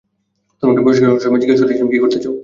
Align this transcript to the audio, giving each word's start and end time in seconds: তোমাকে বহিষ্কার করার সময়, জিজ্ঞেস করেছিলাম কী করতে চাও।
তোমাকে 0.63 0.81
বহিষ্কার 0.83 1.07
করার 1.07 1.23
সময়, 1.23 1.41
জিজ্ঞেস 1.41 1.59
করেছিলাম 1.59 1.91
কী 1.91 1.97
করতে 1.99 2.17
চাও। 2.23 2.33